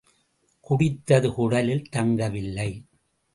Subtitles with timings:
[0.69, 2.69] குடித்தது குடலில் தங்கவில்லை.